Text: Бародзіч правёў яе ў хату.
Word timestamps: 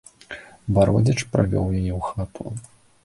Бародзіч 0.77 1.17
правёў 1.35 1.67
яе 1.81 1.93
ў 1.99 2.01
хату. 2.09 2.45